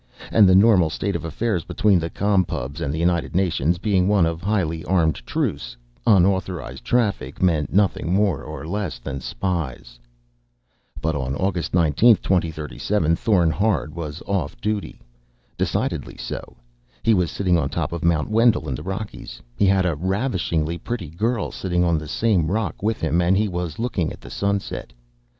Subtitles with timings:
[0.31, 4.07] And, the normal state of affairs between the Com Pubs and the United Nations being
[4.07, 5.77] one of highly armed truce,
[6.07, 9.99] "unauthorized traffic" meant nothing more or less than spies.
[11.01, 15.01] But on August 19th, 2037, Thorn Hard was off duty.
[15.55, 16.57] Decidedly so.
[17.03, 20.79] He was sitting on top of Mount Wendel, in the Rockies; he had a ravishingly
[20.79, 24.31] pretty girl sitting on the same rock with him, and he was looking at the
[24.31, 24.93] sunset.